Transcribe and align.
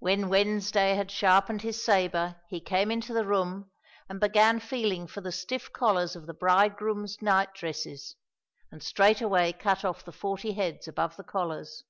When 0.00 0.28
Wednesday 0.28 0.96
had 0.96 1.08
shar 1.12 1.40
pened 1.40 1.60
his 1.60 1.84
sabre 1.84 2.34
he 2.48 2.58
came 2.60 2.90
into 2.90 3.12
the 3.12 3.24
room 3.24 3.70
and 4.08 4.18
began 4.18 4.58
feeling 4.58 5.06
for 5.06 5.20
the 5.20 5.30
stiff 5.30 5.72
collars 5.72 6.16
of 6.16 6.26
the 6.26 6.34
bridegrooms' 6.34 7.22
night 7.22 7.54
dresses, 7.54 8.16
and 8.72 8.82
straightway 8.82 9.52
cut 9.52 9.84
off 9.84 10.04
the 10.04 10.10
forty 10.10 10.54
heads 10.54 10.88
above 10.88 11.14
the 11.16 11.22
collars. 11.22 11.84